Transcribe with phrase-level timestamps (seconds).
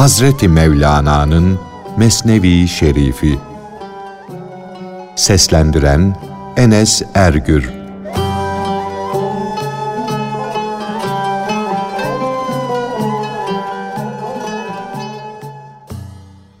[0.00, 1.58] Hazreti Mevlana'nın
[1.96, 3.38] Mesnevi Şerifi.
[5.16, 6.16] Seslendiren
[6.56, 7.70] Enes Ergür.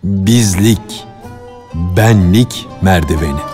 [0.04, 1.06] Bizlik,
[1.96, 3.49] benlik merdiveni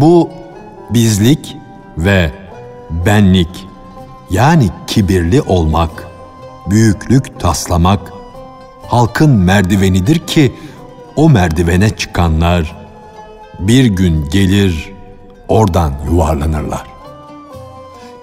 [0.00, 0.30] Bu
[0.90, 1.56] bizlik
[1.98, 2.30] ve
[2.90, 3.66] benlik
[4.30, 5.90] yani kibirli olmak,
[6.70, 8.12] büyüklük taslamak
[8.86, 10.52] halkın merdivenidir ki
[11.16, 12.76] o merdivene çıkanlar
[13.58, 14.92] bir gün gelir
[15.48, 16.84] oradan yuvarlanırlar.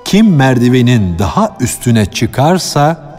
[0.05, 3.17] Kim merdivenin daha üstüne çıkarsa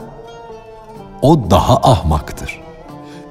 [1.23, 2.61] o daha ahmaktır.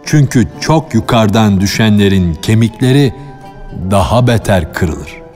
[0.04, 3.14] Çünkü çok yukarıdan düşenlerin kemikleri
[3.92, 5.27] daha beter kırılır.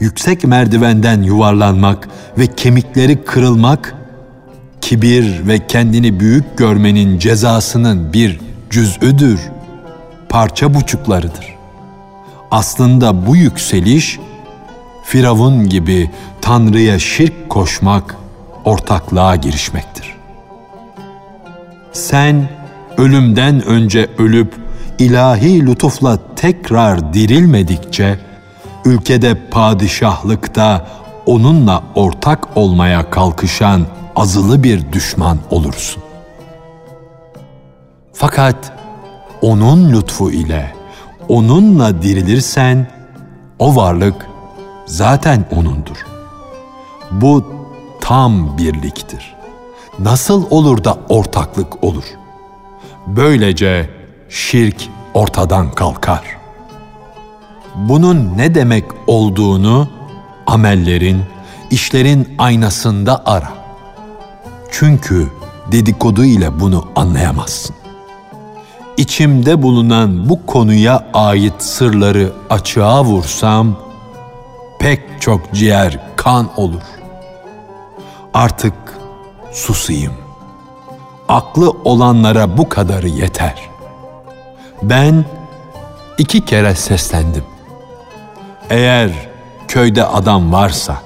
[0.00, 3.94] Yüksek merdivenden yuvarlanmak ve kemikleri kırılmak,
[4.80, 8.40] kibir ve kendini büyük görmenin cezasının bir
[8.70, 9.40] cüz'üdür,
[10.28, 11.56] parça buçuklarıdır.
[12.50, 14.18] Aslında bu yükseliş,
[15.04, 18.16] Firavun gibi Tanrı'ya şirk koşmak,
[18.64, 20.16] ortaklığa girişmektir.
[21.92, 22.48] Sen
[22.96, 24.54] ölümden önce ölüp
[24.98, 28.29] ilahi lütufla tekrar dirilmedikçe
[28.84, 30.86] ülkede padişahlıkta
[31.26, 36.02] onunla ortak olmaya kalkışan azılı bir düşman olursun.
[38.12, 38.72] Fakat
[39.42, 40.74] onun lütfu ile
[41.28, 42.86] onunla dirilirsen
[43.58, 44.26] o varlık
[44.86, 46.06] zaten onundur.
[47.10, 47.52] Bu
[48.00, 49.36] tam birliktir.
[49.98, 52.04] Nasıl olur da ortaklık olur?
[53.06, 53.90] Böylece
[54.28, 56.39] şirk ortadan kalkar.
[57.88, 59.88] Bunun ne demek olduğunu
[60.46, 61.22] amellerin,
[61.70, 63.52] işlerin aynasında ara.
[64.70, 65.28] Çünkü
[65.72, 67.76] dedikodu ile bunu anlayamazsın.
[68.96, 73.76] İçimde bulunan bu konuya ait sırları açığa vursam
[74.78, 76.82] pek çok ciğer kan olur.
[78.34, 78.74] Artık
[79.52, 80.12] susayım.
[81.28, 83.54] Aklı olanlara bu kadarı yeter.
[84.82, 85.24] Ben
[86.18, 87.44] iki kere seslendim.
[88.70, 89.10] Eğer
[89.68, 90.96] köyde adam varsa,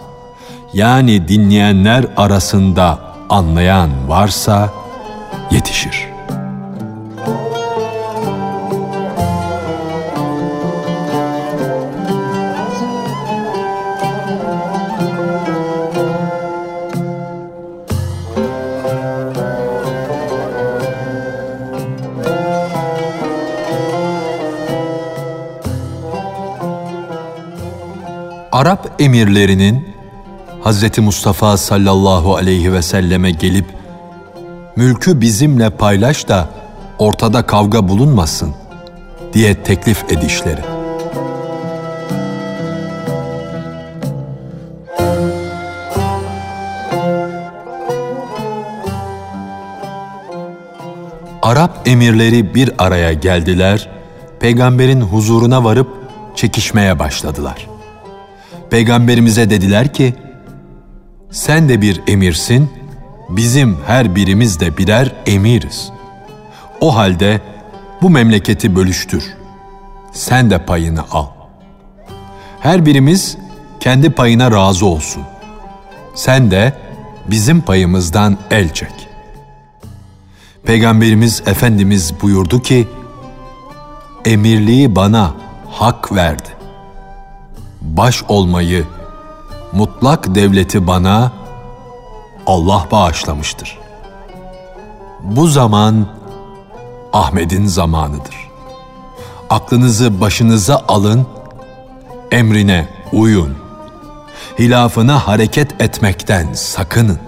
[0.72, 2.98] yani dinleyenler arasında
[3.30, 4.70] anlayan varsa
[5.50, 6.13] yetişir.''
[28.54, 29.88] Arap emirlerinin
[30.64, 30.98] Hz.
[30.98, 33.64] Mustafa sallallahu aleyhi ve selleme gelip
[34.76, 36.48] mülkü bizimle paylaş da
[36.98, 38.54] ortada kavga bulunmasın
[39.32, 40.60] diye teklif edişleri.
[51.42, 53.88] Arap emirleri bir araya geldiler,
[54.40, 55.88] peygamberin huzuruna varıp
[56.34, 57.73] çekişmeye başladılar.''
[58.74, 60.14] Peygamberimize dediler ki,
[61.30, 62.70] sen de bir emirsin,
[63.28, 65.90] bizim her birimiz de birer emiriz.
[66.80, 67.40] O halde
[68.02, 69.24] bu memleketi bölüştür.
[70.12, 71.26] Sen de payını al.
[72.60, 73.36] Her birimiz
[73.80, 75.22] kendi payına razı olsun.
[76.14, 76.72] Sen de
[77.30, 79.08] bizim payımızdan el çek.
[80.64, 82.88] Peygamberimiz Efendimiz buyurdu ki,
[84.24, 85.34] emirliği bana
[85.70, 86.53] hak verdi
[87.84, 88.84] baş olmayı,
[89.72, 91.32] mutlak devleti bana
[92.46, 93.78] Allah bağışlamıştır.
[95.22, 96.06] Bu zaman
[97.12, 98.36] Ahmet'in zamanıdır.
[99.50, 101.26] Aklınızı başınıza alın,
[102.30, 103.56] emrine uyun.
[104.58, 107.18] Hilafına hareket etmekten sakının.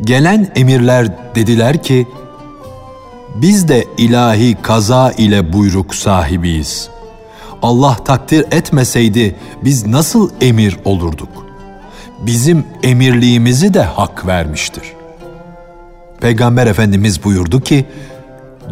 [0.00, 2.08] Gelen emirler dediler ki,
[3.34, 6.90] biz de ilahi kaza ile buyruk sahibiyiz.
[7.62, 11.46] Allah takdir etmeseydi biz nasıl emir olurduk?
[12.18, 14.84] Bizim emirliğimizi de hak vermiştir.
[16.20, 17.84] Peygamber Efendimiz buyurdu ki,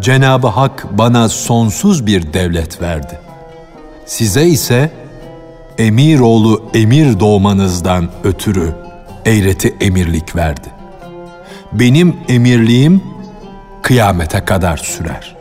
[0.01, 3.19] Cenab-ı Hak bana sonsuz bir devlet verdi.
[4.07, 4.91] Size ise
[5.79, 8.75] emir oğlu emir doğmanızdan ötürü
[9.27, 10.69] eğreti emirlik verdi.
[11.73, 13.03] Benim emirliğim
[13.83, 15.37] kıyamete kadar sürer.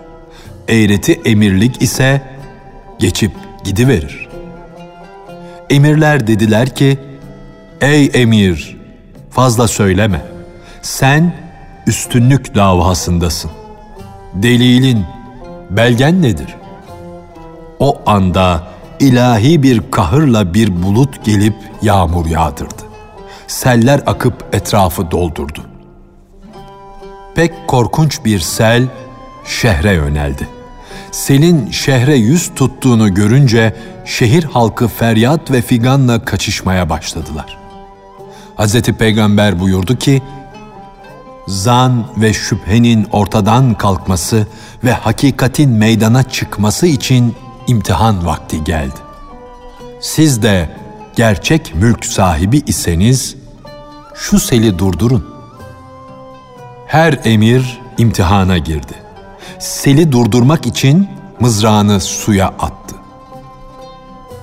[0.67, 2.21] Eğreti emirlik ise
[2.99, 3.31] geçip
[3.63, 4.29] gidiverir.
[5.69, 6.99] Emirler dediler ki,
[7.81, 8.77] Ey emir,
[9.29, 10.21] fazla söyleme.
[10.81, 11.35] Sen
[11.87, 13.51] üstünlük davasındasın.
[14.33, 15.05] Delilin,
[15.69, 16.55] belgen nedir?
[17.79, 18.67] O anda
[18.99, 22.83] ilahi bir kahırla bir bulut gelip yağmur yağdırdı.
[23.47, 25.59] Seller akıp etrafı doldurdu.
[27.35, 28.87] Pek korkunç bir sel
[29.45, 30.58] şehre yöneldi.
[31.11, 33.75] Selin şehre yüz tuttuğunu görünce
[34.05, 37.57] şehir halkı feryat ve figanla kaçışmaya başladılar.
[38.57, 38.81] Hz.
[38.81, 40.21] Peygamber buyurdu ki,
[41.47, 44.47] zan ve şüphenin ortadan kalkması
[44.83, 47.35] ve hakikatin meydana çıkması için
[47.67, 48.99] imtihan vakti geldi.
[50.01, 50.69] Siz de
[51.15, 53.35] gerçek mülk sahibi iseniz
[54.15, 55.25] şu seli durdurun.
[56.87, 58.93] Her emir imtihana girdi.
[59.59, 61.09] Seli durdurmak için
[61.39, 62.95] mızrağını suya attı.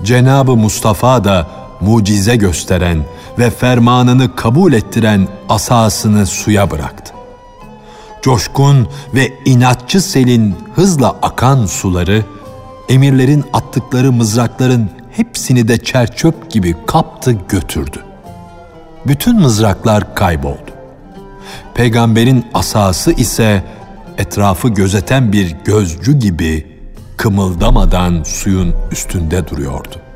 [0.02, 1.46] Cenabı Mustafa da
[1.80, 3.04] mucize gösteren
[3.38, 7.12] ve fermanını kabul ettiren asasını suya bıraktı.
[8.22, 12.24] Coşkun ve inatçı selin hızla akan suları,
[12.88, 17.98] emirlerin attıkları mızrakların hepsini de çerçöp gibi kaptı götürdü.
[19.06, 20.70] Bütün mızraklar kayboldu.
[21.74, 23.62] Peygamberin asası ise
[24.18, 26.66] etrafı gözeten bir gözcü gibi
[27.16, 30.06] kımıldamadan suyun üstünde duruyordu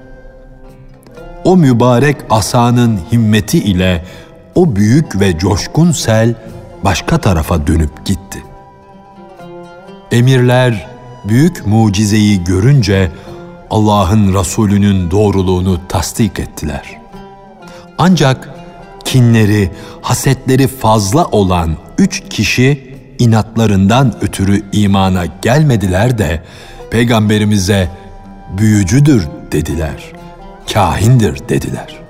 [1.44, 4.04] o mübarek asanın himmeti ile
[4.54, 6.34] o büyük ve coşkun sel
[6.84, 8.42] başka tarafa dönüp gitti.
[10.12, 10.88] Emirler
[11.28, 13.10] büyük mucizeyi görünce
[13.70, 16.98] Allah'ın Resulü'nün doğruluğunu tasdik ettiler.
[17.98, 18.50] Ancak
[19.04, 19.70] kinleri,
[20.02, 22.89] hasetleri fazla olan üç kişi
[23.20, 26.42] inatlarından ötürü imana gelmediler de
[26.90, 27.88] peygamberimize
[28.58, 30.20] büyücüdür dediler.''
[30.72, 32.00] kahindir dediler.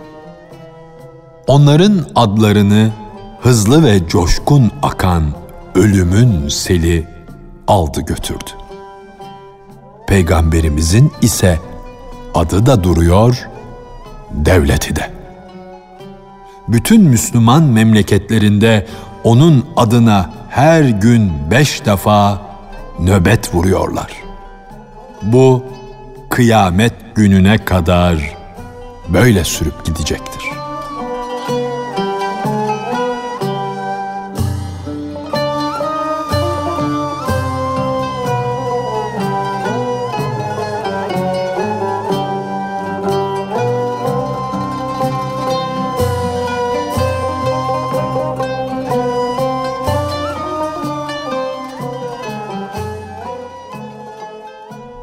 [1.47, 2.91] Onların adlarını
[3.41, 5.25] hızlı ve coşkun akan
[5.75, 7.07] ölümün seli
[7.69, 8.51] aldı götürdü.
[10.07, 11.59] Peygamberimizin ise
[12.35, 13.49] adı da duruyor,
[14.33, 15.11] devleti de.
[16.69, 18.87] Bütün Müslüman memleketlerinde
[19.25, 22.41] onun adına her gün beş defa
[23.01, 24.13] nöbet vuruyorlar.
[25.23, 25.65] Bu
[26.29, 28.37] kıyamet gününe kadar
[29.09, 30.60] böyle sürüp gidecektir.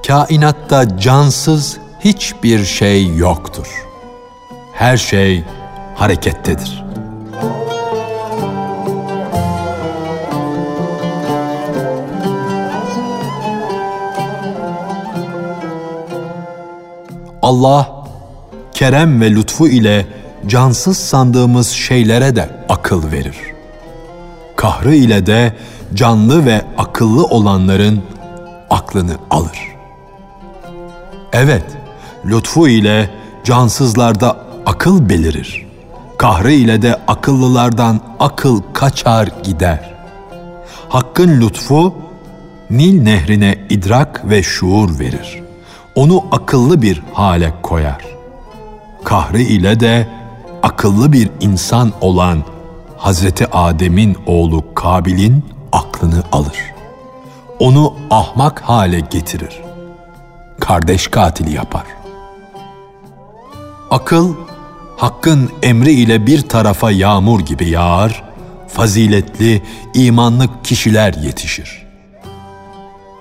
[0.08, 3.68] Kainatta cansız hiçbir şey yoktur
[4.74, 5.44] her şey
[5.96, 6.84] harekettedir.
[17.42, 18.06] Allah
[18.74, 20.06] kerem ve lütfu ile
[20.48, 23.38] cansız sandığımız şeylere de akıl verir.
[24.56, 25.54] Kahrı ile de
[25.94, 28.02] canlı ve akıllı olanların
[28.70, 29.77] aklını alır.
[31.40, 31.64] Evet,
[32.26, 33.10] lütfu ile
[33.44, 35.68] cansızlarda akıl belirir.
[36.18, 39.96] Kahrı ile de akıllılardan akıl kaçar gider.
[40.90, 41.94] Hakkın lütfu
[42.70, 45.44] Nil nehrine idrak ve şuur verir.
[45.96, 48.06] Onu akıllı bir hale koyar.
[49.04, 50.08] Kahrı ile de
[50.64, 52.44] akıllı bir insan olan
[52.98, 56.74] Hazreti Adem'in oğlu Kabil'in aklını alır.
[57.60, 59.67] Onu ahmak hale getirir.
[60.60, 61.84] Kardeş katili yapar.
[63.92, 64.36] Akıl
[64.98, 68.24] Hakk'ın emri ile bir tarafa yağmur gibi yağar,
[68.68, 71.88] faziletli, imanlı kişiler yetişir.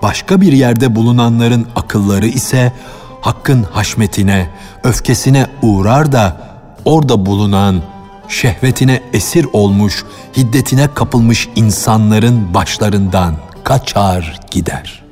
[0.01, 2.73] Başka bir yerde bulunanların akılları ise
[3.21, 4.49] Hakk'ın haşmetine,
[4.83, 6.37] öfkesine uğrar da
[6.85, 7.81] orada bulunan,
[8.27, 10.05] şehvetine esir olmuş,
[10.37, 15.06] hiddetine kapılmış insanların başlarından kaçar gider.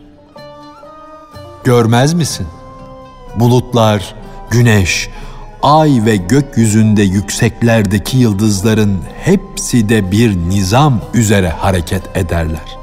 [1.66, 2.48] Görmez misin?
[3.36, 4.16] Bulutlar,
[4.50, 5.10] güneş,
[5.62, 12.78] ay ve gökyüzünde yükseklerdeki yıldızların hepsi de bir nizam üzere hareket ederler.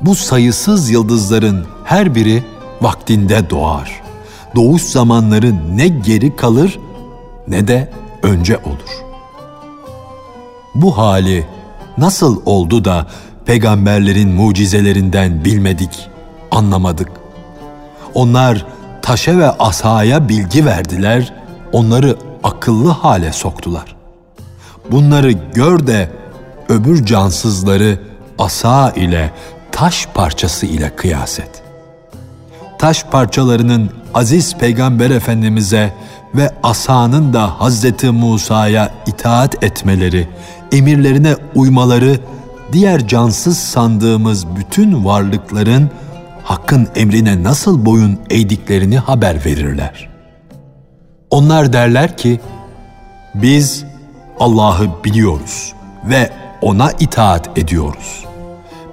[0.00, 2.44] Bu sayısız yıldızların her biri
[2.80, 4.02] vaktinde doğar.
[4.54, 6.78] Doğuş zamanları ne geri kalır
[7.48, 9.04] ne de önce olur.
[10.74, 11.46] Bu hali
[11.98, 13.06] nasıl oldu da
[13.46, 16.08] peygamberlerin mucizelerinden bilmedik,
[16.50, 17.21] anlamadık?
[18.14, 18.66] Onlar
[19.02, 21.34] taşa ve asaya bilgi verdiler,
[21.72, 23.96] onları akıllı hale soktular.
[24.90, 26.10] Bunları gör de
[26.68, 27.98] öbür cansızları
[28.38, 29.30] asa ile
[29.72, 31.62] taş parçası ile kıyas et.
[32.78, 35.92] Taş parçalarının aziz peygamber efendimize
[36.34, 40.28] ve asanın da Hazreti Musa'ya itaat etmeleri,
[40.72, 42.20] emirlerine uymaları
[42.72, 45.90] diğer cansız sandığımız bütün varlıkların
[46.44, 50.08] Hakk'ın emrine nasıl boyun eğdiklerini haber verirler.
[51.30, 52.40] Onlar derler ki,
[53.34, 53.84] biz
[54.40, 55.72] Allah'ı biliyoruz
[56.04, 56.30] ve
[56.62, 58.24] ona itaat ediyoruz.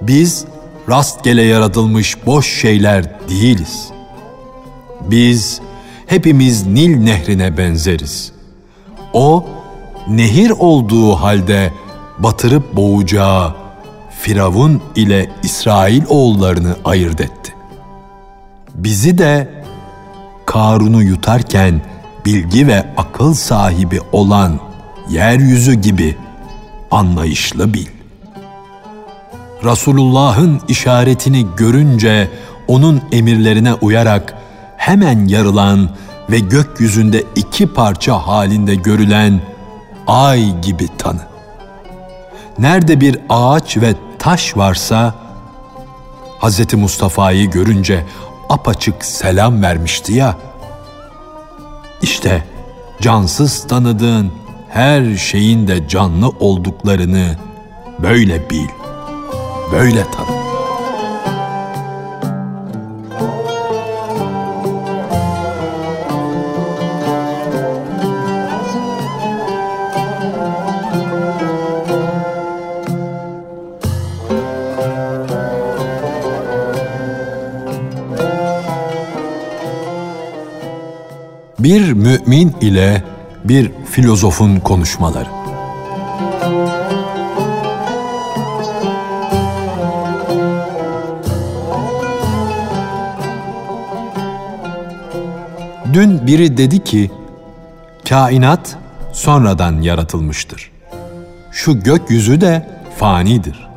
[0.00, 0.44] Biz
[0.88, 3.88] rastgele yaratılmış boş şeyler değiliz.
[5.00, 5.60] Biz
[6.06, 8.32] hepimiz Nil nehrine benzeriz.
[9.12, 9.44] O,
[10.08, 11.72] nehir olduğu halde
[12.18, 13.59] batırıp boğacağı
[14.22, 17.54] Firavun ile İsrail oğullarını ayırt etti.
[18.74, 19.48] Bizi de
[20.46, 21.82] Karun'u yutarken
[22.26, 24.60] bilgi ve akıl sahibi olan
[25.10, 26.16] yeryüzü gibi
[26.90, 27.86] anlayışlı bil.
[29.64, 32.28] Resulullah'ın işaretini görünce
[32.68, 34.34] onun emirlerine uyarak
[34.76, 35.90] hemen yarılan
[36.30, 39.40] ve gökyüzünde iki parça halinde görülen
[40.06, 41.20] ay gibi tanı.
[42.58, 45.14] Nerede bir ağaç ve taş varsa
[46.40, 46.74] Hz.
[46.74, 48.04] Mustafa'yı görünce
[48.48, 50.36] apaçık selam vermişti ya.
[52.02, 52.44] İşte
[53.00, 54.32] cansız tanıdığın
[54.68, 57.36] her şeyin de canlı olduklarını
[57.98, 58.68] böyle bil,
[59.72, 60.39] böyle tanı.
[81.60, 83.04] Bir mümin ile
[83.44, 85.28] bir filozofun konuşmaları.
[95.92, 97.10] Dün biri dedi ki,
[98.08, 98.76] kainat
[99.12, 100.70] sonradan yaratılmıştır.
[101.52, 103.68] Şu gökyüzü de fanidir.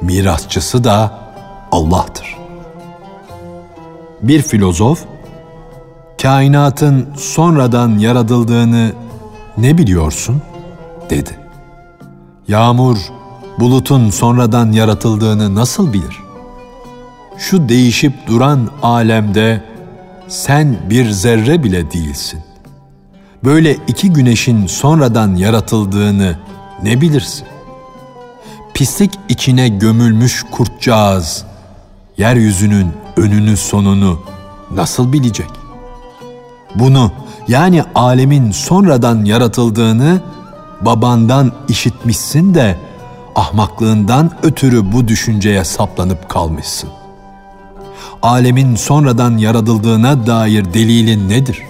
[0.00, 1.20] Mirasçısı da
[1.72, 2.36] Allah'tır.
[4.22, 5.04] Bir filozof,
[6.22, 8.92] kainatın sonradan yaratıldığını
[9.58, 10.42] ne biliyorsun?
[11.10, 11.30] dedi.
[12.48, 12.98] Yağmur,
[13.58, 16.18] bulutun sonradan yaratıldığını nasıl bilir?
[17.38, 19.64] Şu değişip duran alemde
[20.28, 22.40] sen bir zerre bile değilsin.
[23.44, 26.38] Böyle iki güneşin sonradan yaratıldığını
[26.82, 27.46] ne bilirsin?
[28.74, 31.44] Pislik içine gömülmüş kurtcağız,
[32.18, 34.20] yeryüzünün önünü sonunu
[34.70, 35.59] nasıl bilecek?
[36.74, 37.12] Bunu
[37.48, 40.20] yani alemin sonradan yaratıldığını
[40.80, 42.76] babandan işitmişsin de
[43.34, 46.90] ahmaklığından ötürü bu düşünceye saplanıp kalmışsın.
[48.22, 51.62] Alemin sonradan yaratıldığına dair delilin nedir?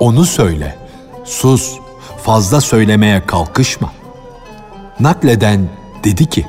[0.00, 0.76] Onu söyle.
[1.24, 1.78] Sus.
[2.22, 3.92] Fazla söylemeye kalkışma.
[5.00, 5.68] Nakleden
[6.04, 6.46] dedi ki: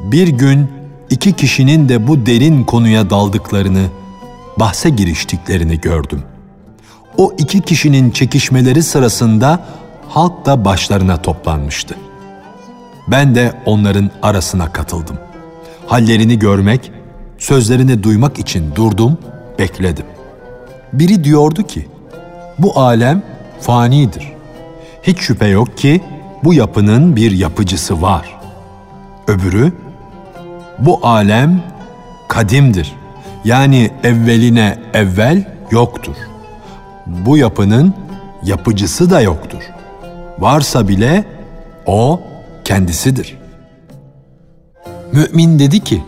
[0.00, 0.70] Bir gün
[1.10, 3.86] iki kişinin de bu derin konuya daldıklarını,
[4.58, 6.35] bahse giriştiklerini gördüm.''
[7.18, 9.60] O iki kişinin çekişmeleri sırasında
[10.08, 11.94] halk da başlarına toplanmıştı.
[13.08, 15.18] Ben de onların arasına katıldım.
[15.86, 16.92] Hallerini görmek,
[17.38, 19.18] sözlerini duymak için durdum,
[19.58, 20.06] bekledim.
[20.92, 21.88] Biri diyordu ki,
[22.58, 23.22] bu alem
[23.60, 24.32] fanidir.
[25.02, 26.00] Hiç şüphe yok ki
[26.44, 28.38] bu yapının bir yapıcısı var.
[29.28, 29.72] Öbürü,
[30.78, 31.62] bu alem
[32.28, 32.92] kadimdir.
[33.44, 36.35] Yani evveline evvel yoktur.''
[37.06, 37.94] Bu yapının
[38.42, 39.62] yapıcısı da yoktur.
[40.38, 41.24] Varsa bile
[41.86, 42.20] o
[42.64, 43.38] kendisidir.
[45.12, 46.02] Mümin dedi ki,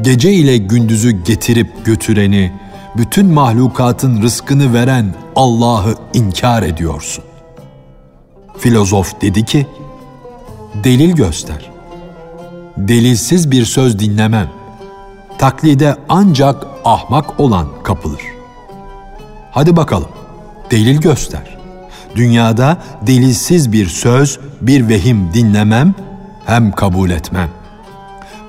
[0.00, 2.52] gece ile gündüzü getirip götüreni,
[2.96, 7.24] bütün mahlukatın rızkını veren Allah'ı inkar ediyorsun.
[8.58, 9.66] Filozof dedi ki,
[10.84, 11.70] delil göster.
[12.76, 14.48] Delilsiz bir söz dinlemem.
[15.38, 18.39] Taklide ancak ahmak olan kapılır.''
[19.50, 20.08] Hadi bakalım,
[20.70, 21.58] delil göster.
[22.16, 25.94] Dünyada delilsiz bir söz, bir vehim dinlemem,
[26.46, 27.48] hem kabul etmem.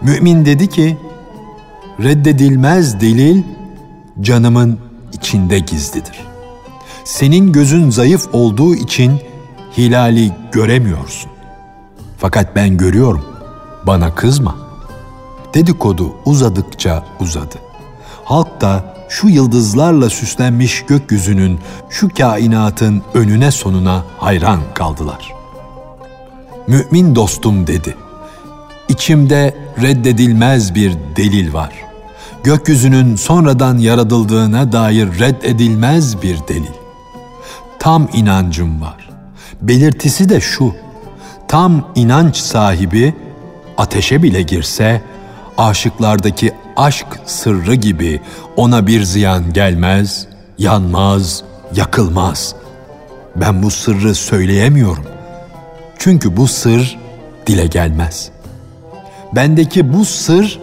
[0.01, 0.97] Mümin dedi ki,
[1.99, 3.43] reddedilmez delil
[4.21, 4.79] canımın
[5.13, 6.19] içinde gizlidir.
[7.03, 9.19] Senin gözün zayıf olduğu için
[9.77, 11.31] hilali göremiyorsun.
[12.17, 13.25] Fakat ben görüyorum,
[13.87, 14.55] bana kızma.
[15.53, 17.55] Dedikodu uzadıkça uzadı.
[18.25, 25.33] Halk da şu yıldızlarla süslenmiş gökyüzünün, şu kainatın önüne sonuna hayran kaldılar.
[26.67, 27.95] Mümin dostum dedi.
[28.89, 31.73] İçimde reddedilmez bir delil var.
[32.43, 36.75] Gökyüzünün sonradan yaratıldığına dair reddedilmez bir delil.
[37.79, 39.09] Tam inancım var.
[39.61, 40.75] Belirtisi de şu.
[41.47, 43.13] Tam inanç sahibi
[43.77, 45.01] ateşe bile girse
[45.57, 48.21] aşıklardaki aşk sırrı gibi
[48.57, 51.43] ona bir ziyan gelmez, yanmaz,
[51.75, 52.55] yakılmaz.
[53.35, 55.05] Ben bu sırrı söyleyemiyorum.
[55.97, 56.97] Çünkü bu sır
[57.47, 58.29] dile gelmez.
[59.35, 60.59] Bendeki bu sır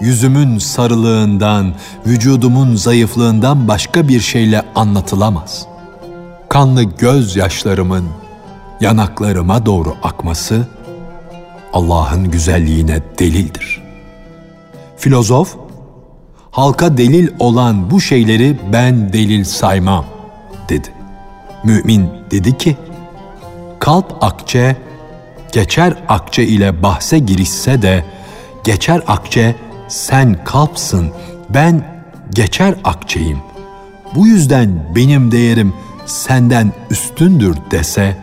[0.00, 1.74] yüzümün sarılığından,
[2.06, 5.66] vücudumun zayıflığından başka bir şeyle anlatılamaz.
[6.48, 8.04] Kanlı gözyaşlarımın
[8.80, 10.66] yanaklarıma doğru akması
[11.72, 13.87] Allah'ın güzelliğine delildir.
[14.98, 15.56] Filozof,
[16.50, 20.04] halka delil olan bu şeyleri ben delil saymam
[20.68, 20.88] dedi.
[21.64, 22.76] Mümin dedi ki,
[23.78, 24.76] kalp akçe,
[25.52, 28.04] geçer akçe ile bahse girişse de,
[28.64, 29.54] geçer akçe
[29.88, 31.10] sen kalpsın,
[31.50, 33.38] ben geçer akçeyim.
[34.14, 35.74] Bu yüzden benim değerim
[36.06, 38.16] senden üstündür dese,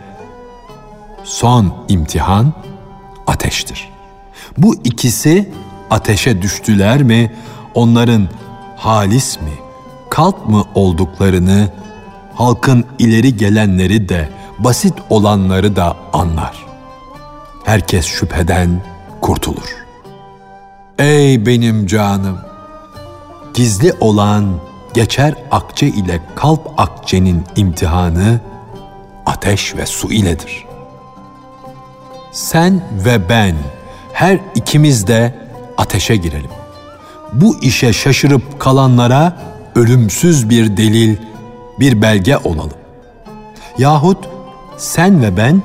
[1.24, 2.52] son imtihan
[3.26, 3.88] ateştir.
[4.58, 5.50] Bu ikisi
[5.90, 7.32] ateşe düştüler mi,
[7.74, 8.28] onların
[8.76, 9.52] halis mi,
[10.10, 11.68] kalp mı olduklarını
[12.34, 14.28] halkın ileri gelenleri de
[14.58, 16.66] basit olanları da anlar.
[17.64, 18.82] Herkes şüpheden
[19.20, 19.76] kurtulur.
[20.98, 22.38] Ey benim canım!
[23.54, 24.60] Gizli olan
[24.94, 28.40] geçer akçe ile kalp akçenin imtihanı
[29.26, 30.64] ateş ve su iledir.
[32.32, 33.54] Sen ve ben
[34.12, 35.45] her ikimiz de
[35.78, 36.50] ateşe girelim.
[37.32, 39.36] Bu işe şaşırıp kalanlara
[39.74, 41.16] ölümsüz bir delil,
[41.80, 42.78] bir belge olalım.
[43.78, 44.28] Yahut
[44.76, 45.62] sen ve ben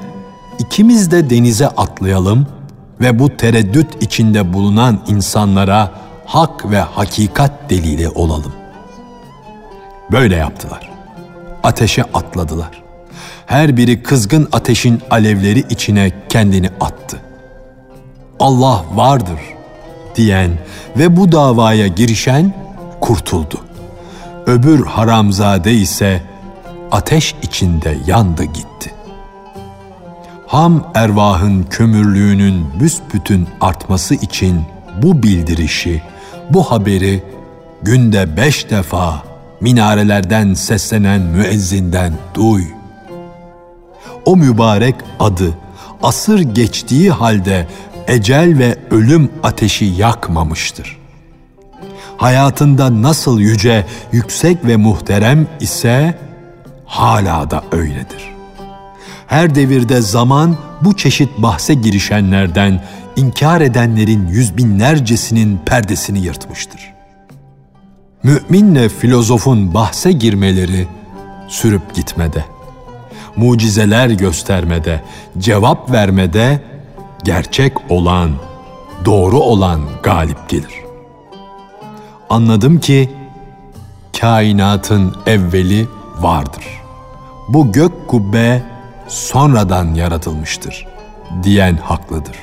[0.60, 2.48] ikimiz de denize atlayalım
[3.02, 5.92] ve bu tereddüt içinde bulunan insanlara
[6.26, 8.54] hak ve hakikat delili olalım.
[10.12, 10.90] Böyle yaptılar.
[11.64, 12.84] Ateşe atladılar.
[13.46, 17.18] Her biri kızgın ateşin alevleri içine kendini attı.
[18.40, 19.40] Allah vardır
[20.16, 20.52] diyen
[20.98, 22.54] ve bu davaya girişen
[23.02, 23.62] kurtuldu.
[24.46, 26.22] Öbür haramzade ise
[26.92, 28.94] ateş içinde yandı gitti.
[30.48, 34.62] Ham ervahın kömürlüğünün büsbütün artması için
[35.02, 36.02] bu bildirişi,
[36.50, 37.24] bu haberi
[37.82, 39.24] günde beş defa
[39.62, 42.64] minarelerden seslenen müezzinden duy.
[44.26, 45.54] O mübarek adı
[46.04, 47.68] asır geçtiği halde
[48.08, 50.98] ecel ve ölüm ateşi yakmamıştır.
[52.18, 56.18] Hayatında nasıl yüce, yüksek ve muhterem ise
[56.86, 58.32] hala da öyledir.
[59.28, 62.84] Her devirde zaman bu çeşit bahse girişenlerden,
[63.16, 66.94] inkar edenlerin yüz binlercesinin perdesini yırtmıştır.
[68.24, 70.88] Müminle filozofun bahse girmeleri
[71.48, 72.46] sürüp gitmede,
[73.36, 75.02] mucizeler göstermede,
[75.38, 76.71] cevap vermede
[77.24, 78.32] gerçek olan,
[79.06, 80.74] doğru olan galip gelir.
[82.30, 83.12] Anladım ki
[84.20, 85.88] kainatın evveli
[86.20, 86.66] vardır.
[87.50, 88.64] Bu gök kubbe
[89.08, 90.88] sonradan yaratılmıştır
[91.44, 92.36] diyen haklıdır.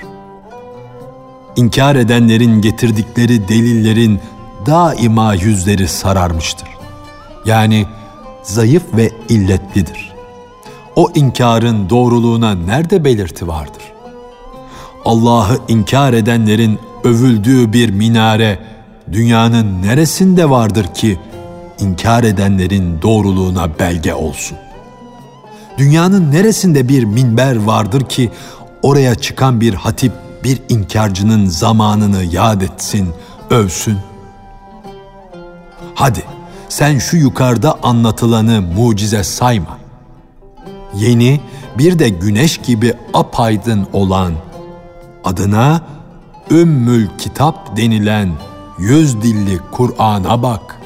[1.57, 4.21] İnkar edenlerin getirdikleri delillerin
[4.67, 6.69] daima yüzleri sararmıştır.
[7.45, 7.87] Yani
[8.43, 10.13] zayıf ve illetlidir.
[10.97, 13.83] O inkarın doğruluğuna nerede belirti vardır?
[15.05, 18.59] Allah'ı inkar edenlerin övüldüğü bir minare
[19.13, 21.19] dünyanın neresinde vardır ki
[21.81, 24.59] inkar edenlerin doğruluğuna belge olsun?
[25.79, 28.31] Dünyanın neresinde bir minber vardır ki
[28.83, 30.13] oraya çıkan bir hatip
[30.45, 33.09] bir inkarcının zamanını yad etsin,
[33.51, 33.97] övsün?
[35.95, 36.23] Hadi
[36.69, 39.79] sen şu yukarıda anlatılanı mucize sayma.
[40.95, 41.41] Yeni
[41.79, 44.33] bir de güneş gibi apaydın olan
[45.25, 45.81] adına
[46.51, 48.33] Ümmül Kitap denilen
[48.79, 50.81] yüz dilli Kur'an'a bak.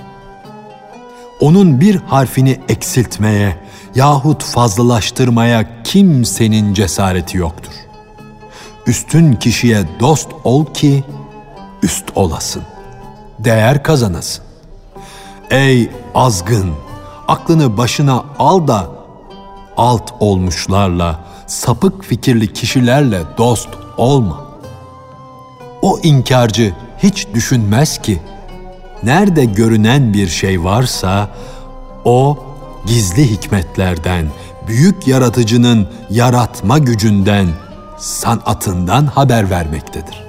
[1.40, 3.56] Onun bir harfini eksiltmeye
[3.94, 7.72] yahut fazlalaştırmaya kimsenin cesareti yoktur.
[8.86, 11.04] Üstün kişiye dost ol ki
[11.82, 12.62] üst olasın,
[13.38, 14.44] değer kazanasın.
[15.50, 16.70] Ey azgın,
[17.28, 18.90] aklını başına al da
[19.76, 24.44] alt olmuşlarla, sapık fikirli kişilerle dost olma.
[25.82, 28.20] O inkarcı hiç düşünmez ki
[29.02, 31.28] nerede görünen bir şey varsa
[32.04, 32.38] o
[32.86, 34.26] gizli hikmetlerden,
[34.66, 37.48] büyük yaratıcının yaratma gücünden,
[37.98, 40.22] sanatından haber vermektedir.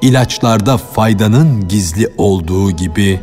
[0.00, 3.20] İlaçlarda faydanın gizli olduğu gibi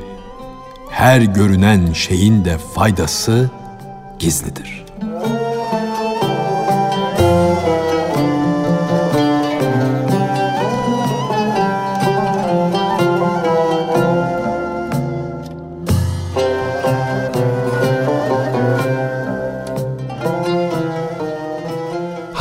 [0.89, 3.49] her görünen şeyin de faydası
[4.19, 4.86] gizlidir.